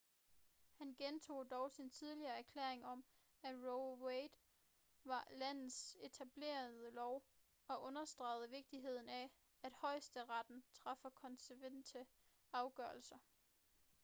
han 0.73 0.95
gentog 0.95 1.49
dog 1.51 1.71
sin 1.71 1.89
tidligere 1.91 2.37
erklæring 2.37 2.85
om 2.85 3.05
at 3.43 3.55
roe 3.55 3.97
v 3.97 4.01
wade 4.01 4.29
var 5.03 5.27
landets 5.31 5.97
etablerede 6.01 6.91
lov 6.91 7.23
og 7.67 7.81
understregede 7.81 8.49
vigtigheden 8.49 9.09
af 9.09 9.29
at 9.63 9.73
højesteretten 9.73 10.63
træffer 10.73 11.09
konsekvente 11.09 12.05
afgørelser 12.53 13.17